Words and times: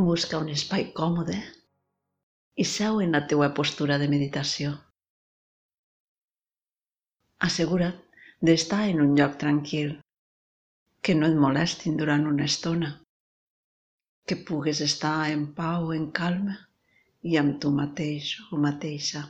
Busca 0.00 0.38
un 0.40 0.48
espai 0.48 0.84
còmode 0.96 1.34
i 2.62 2.64
seu 2.68 3.00
en 3.04 3.10
la 3.14 3.20
teua 3.30 3.48
postura 3.56 3.96
de 4.00 4.06
meditació. 4.08 4.70
Assegura't 7.48 7.98
d'estar 8.48 8.78
en 8.92 9.02
un 9.04 9.10
lloc 9.18 9.34
tranquil, 9.42 9.90
que 11.04 11.16
no 11.18 11.28
et 11.28 11.36
molestin 11.42 11.98
durant 12.00 12.24
una 12.30 12.46
estona, 12.50 12.88
que 14.26 14.38
pugues 14.50 14.80
estar 14.86 15.12
en 15.34 15.42
pau, 15.58 15.90
en 15.96 16.06
calma 16.20 16.56
i 17.32 17.36
amb 17.40 17.58
tu 17.64 17.72
mateix 17.80 18.30
o 18.48 18.60
mateixa. 18.62 19.26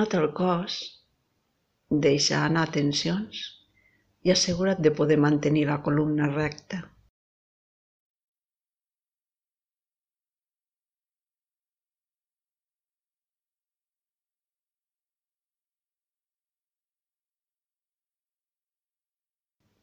Nota 0.00 0.20
el 0.20 0.28
cos, 0.42 0.76
deixa 2.08 2.44
anar 2.50 2.66
tensions 2.76 3.40
i 4.26 4.32
assegura't 4.36 4.80
de 4.84 4.90
poder 5.00 5.18
mantenir 5.26 5.66
la 5.68 5.80
columna 5.88 6.28
recta. 6.32 6.80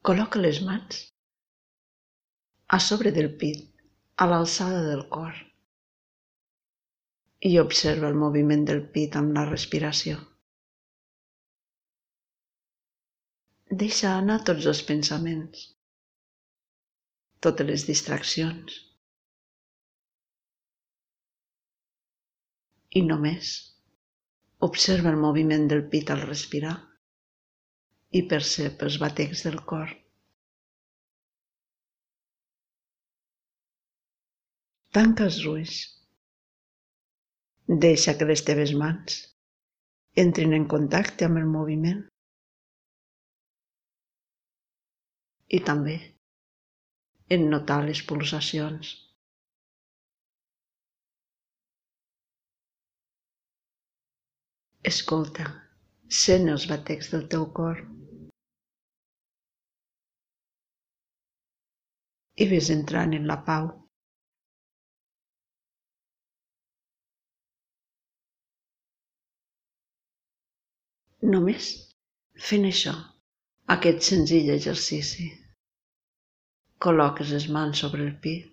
Col·loca 0.08 0.40
les 0.40 0.60
mans 0.66 1.00
a 2.76 2.78
sobre 2.84 3.12
del 3.16 3.28
pit, 3.42 3.66
a 4.24 4.28
l'alçada 4.32 4.80
del 4.86 5.04
cor, 5.16 5.36
i 7.50 7.52
observa 7.64 8.08
el 8.12 8.18
moviment 8.22 8.66
del 8.70 8.82
pit 8.96 9.16
amb 9.20 9.36
la 9.38 9.46
respiració. 9.50 10.18
Deixa 13.70 14.14
anar 14.16 14.38
tots 14.48 14.66
els 14.72 14.80
pensaments, 14.88 15.64
totes 17.44 17.68
les 17.68 17.84
distraccions. 17.88 18.78
I 22.96 23.02
només 23.04 23.52
observa 24.70 25.12
el 25.12 25.20
moviment 25.20 25.68
del 25.68 25.84
pit 25.92 26.16
al 26.16 26.24
respirar 26.24 26.78
i 28.16 28.24
percep 28.32 28.88
els 28.88 28.98
batecs 29.04 29.44
del 29.50 29.60
cor. 29.74 29.92
Tanca 34.96 35.28
els 35.28 35.44
ulls. 35.46 35.82
Deixa 37.68 38.16
que 38.16 38.26
les 38.32 38.48
teves 38.48 38.72
mans 38.74 39.26
entrin 40.24 40.56
en 40.56 40.66
contacte 40.72 41.28
amb 41.28 41.38
el 41.38 41.52
moviment. 41.52 42.06
I 45.56 45.60
també 45.68 45.98
en 47.36 47.46
notar 47.52 47.82
les 47.88 48.02
pulsacions. 48.10 48.94
Escolta, 54.94 55.46
sent 56.24 56.50
els 56.56 56.68
batecs 56.72 57.14
del 57.14 57.30
teu 57.36 57.48
cor. 57.60 57.86
i 62.44 62.46
ves 62.54 62.68
entrant 62.74 63.14
en 63.18 63.24
la 63.32 63.36
pau. 63.50 63.68
Només 71.34 71.70
fent 72.50 72.68
això, 72.70 72.94
aquest 73.76 74.06
senzill 74.10 74.52
exercici. 74.56 75.26
Col·loques 76.86 77.30
les 77.34 77.46
mans 77.54 77.80
sobre 77.84 78.04
el 78.06 78.12
pit, 78.24 78.50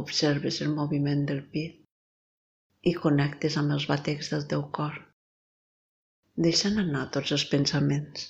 observes 0.00 0.58
el 0.64 0.72
moviment 0.78 1.22
del 1.30 1.38
pit 1.54 2.90
i 2.90 2.92
connectes 3.04 3.56
amb 3.60 3.72
els 3.76 3.86
batecs 3.90 4.28
del 4.32 4.44
teu 4.50 4.64
cor, 4.78 4.98
deixant 6.46 6.76
anar 6.82 7.06
tots 7.14 7.32
els 7.36 7.46
pensaments. 7.52 8.26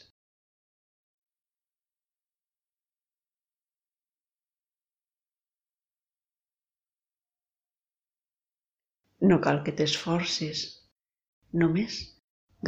No 9.32 9.40
cal 9.48 9.64
que 9.66 9.74
t'esforcis, 9.80 10.62
només 11.64 11.98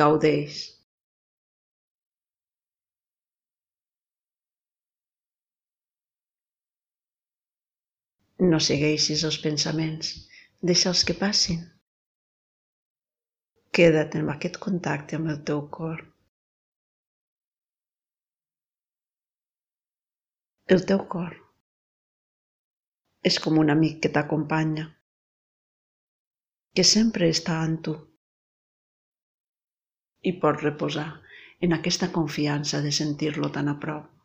gaudeix. 0.03 0.59
No 8.41 8.59
segueixis 8.63 9.25
els 9.27 9.37
pensaments, 9.43 10.13
deixa'ls 10.71 11.01
que 11.07 11.15
passin. 11.21 11.63
Queda't 13.75 14.15
amb 14.21 14.31
aquest 14.35 14.59
contacte 14.63 15.17
amb 15.19 15.33
el 15.33 15.41
teu 15.49 15.65
cor. 15.77 16.05
El 20.77 20.85
teu 20.91 21.03
cor 21.15 21.35
és 23.31 23.39
com 23.45 23.59
un 23.63 23.75
amic 23.75 23.99
que 24.05 24.11
t'acompanya 24.15 24.85
que 26.79 26.85
sempre 26.91 27.31
està 27.35 27.57
en 27.67 27.75
tu. 27.89 27.97
I 30.31 30.35
pots 30.45 30.63
reposar 30.63 31.09
en 31.67 31.75
aquesta 31.79 32.11
confiança 32.15 32.85
de 32.87 32.95
sentir-lo 33.01 33.51
tan 33.59 33.73
a 33.75 33.77
prop. 33.87 34.18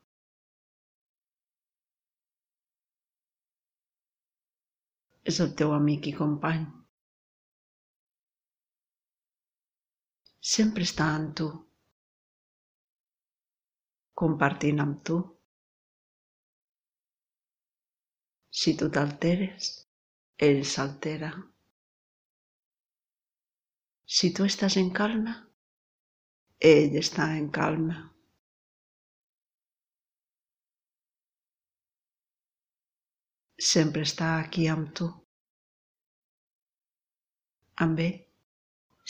És 5.32 5.40
el 5.44 5.54
teu 5.60 5.72
amic 5.74 6.08
i 6.12 6.14
company. 6.18 6.64
Sempre 10.54 10.84
està 10.84 11.06
en 11.18 11.30
tu, 11.40 11.48
compartint 14.22 14.84
amb 14.84 15.00
tu. 15.10 15.22
Si 18.62 18.76
tu 18.80 18.90
t'alteres, 18.98 19.72
ell 20.48 20.62
s'altera. 20.74 21.32
Si 24.18 24.34
tu 24.36 24.46
estàs 24.52 24.76
en 24.82 24.92
calma, 25.00 25.38
ell 26.74 27.00
està 27.00 27.32
en 27.38 27.48
calma. 27.60 28.13
Sempre 33.64 34.02
està 34.04 34.30
aquí 34.38 34.66
amb 34.68 34.90
tu. 35.00 35.06
Amb 37.84 38.00
ell 38.06 38.16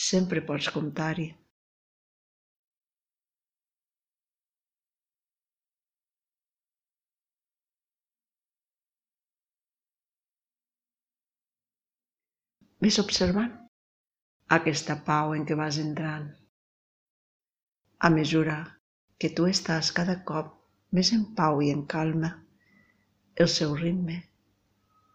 sempre 0.08 0.44
pots 0.50 0.68
comptar-hi. 0.76 1.26
Ves 12.84 13.00
observant 13.02 13.50
aquesta 14.60 14.98
pau 15.08 15.34
en 15.38 15.48
què 15.50 15.58
vas 15.58 15.80
entrant. 15.86 16.28
A 18.06 18.12
mesura 18.18 18.60
que 19.18 19.32
tu 19.40 19.48
estàs 19.50 19.90
cada 20.02 20.20
cop 20.30 20.54
més 21.00 21.12
en 21.18 21.26
pau 21.42 21.64
i 21.66 21.72
en 21.74 21.82
calma, 21.96 22.32
el 23.40 23.50
seu 23.56 23.74
ritme 23.82 24.20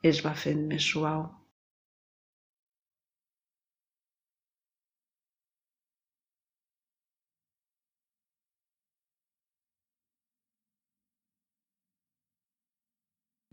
es 0.07 0.21
va 0.25 0.33
fent 0.45 0.61
més 0.71 0.85
suau. 0.93 1.27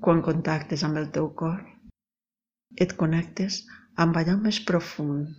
Quan 0.05 0.19
contactes 0.25 0.83
amb 0.85 0.99
el 1.01 1.07
teu 1.15 1.31
cor, 1.41 1.63
et 2.85 2.93
connectes 2.99 3.63
amb 4.03 4.17
allò 4.21 4.35
més 4.41 4.59
profund 4.69 5.31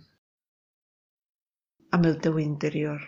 amb 1.97 2.09
el 2.09 2.17
teu 2.25 2.39
interior. 2.43 2.99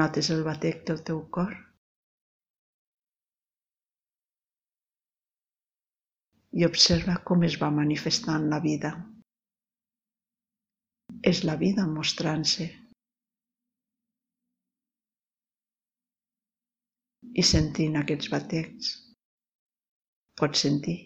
Notes 0.00 0.30
el 0.34 0.42
batec 0.46 0.84
del 0.88 1.02
teu 1.08 1.18
cor 1.36 1.52
i 6.60 6.64
observa 6.68 7.18
com 7.30 7.44
es 7.48 7.58
va 7.62 7.70
manifestant 7.80 8.48
la 8.52 8.60
vida. 8.66 8.92
És 11.32 11.44
la 11.48 11.58
vida 11.60 11.84
mostrant-se. 11.92 12.68
I 17.40 17.44
sentint 17.52 17.96
aquests 18.00 18.28
batecs 18.32 18.92
Pots 20.40 20.62
sentir 20.64 20.96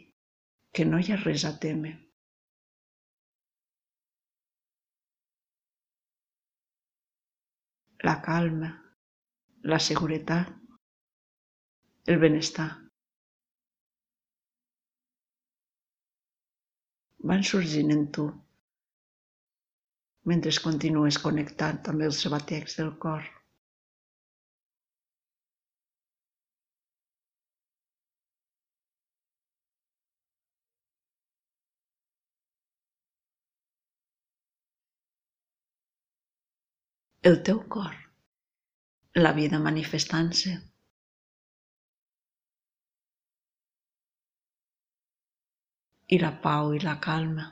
que 0.72 0.84
no 0.86 0.98
hi 1.02 1.10
ha 1.12 1.16
res 1.22 1.44
a 1.48 1.50
témer. 1.62 1.94
La 8.04 8.20
calma, 8.22 8.70
la 9.62 9.78
seguretat, 9.78 10.52
el 12.06 12.18
benestar. 12.22 12.68
Van 17.26 17.42
sorgint 17.42 17.90
en 17.94 18.04
tu 18.16 18.26
mentre 20.30 20.52
continues 20.62 21.18
connectat 21.22 21.88
amb 21.90 22.04
els 22.06 22.20
batecs 22.30 22.78
del 22.78 22.92
cor. 23.02 23.35
El 37.26 37.36
teu 37.46 37.58
cor, 37.74 37.94
la 39.24 39.32
vida 39.38 39.58
manifestant-se. 39.58 40.52
I 46.14 46.18
la 46.22 46.30
pau 46.44 46.70
i 46.76 46.82
la 46.84 46.94
calma, 47.06 47.48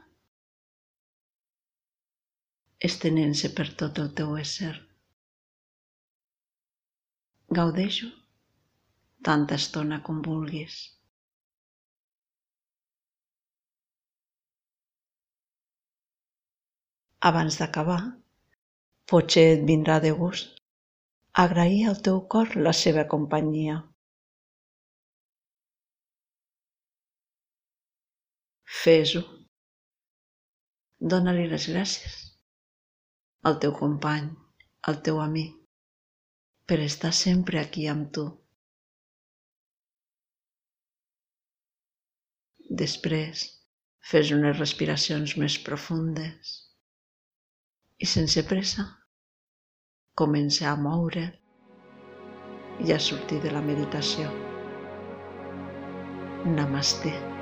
estenent-se 2.90 3.50
per 3.58 3.66
tot 3.82 3.98
el 4.04 4.14
teu 4.20 4.36
ésser. 4.44 4.74
Gaudeixo 7.58 8.14
tanta 9.30 9.58
estona 9.62 10.02
com 10.06 10.22
vulguis. 10.28 10.82
Abans 17.32 17.58
d'acabar, 17.58 18.02
Potser 19.10 19.46
et 19.54 19.64
vindrà 19.68 19.98
de 20.02 20.10
gust 20.18 20.54
agrair 21.42 21.88
al 21.90 21.98
teu 22.06 22.20
cor 22.34 22.54
la 22.66 22.72
seva 22.80 23.04
companyia. 23.14 23.80
Fes-ho. 28.82 29.22
Dóna-li 31.14 31.44
les 31.50 31.66
gràcies 31.72 32.16
al 33.50 33.58
teu 33.60 33.74
company, 33.76 34.30
al 34.88 35.00
teu 35.08 35.20
amic, 35.20 35.52
per 36.64 36.80
estar 36.86 37.12
sempre 37.20 37.60
aquí 37.60 37.88
amb 37.92 38.08
tu. 38.16 38.24
Després, 42.84 43.44
fes 44.12 44.32
unes 44.38 44.56
respiracions 44.58 45.36
més 45.42 45.58
profundes 45.66 46.54
i 48.04 48.06
sense 48.06 48.42
pressa 48.44 48.84
comença 50.20 50.66
a 50.70 50.76
moure 50.76 51.24
i 52.84 52.92
a 52.92 52.98
sortir 53.04 53.38
de 53.44 53.52
la 53.54 53.62
meditació. 53.64 54.32
Namaste. 56.58 57.33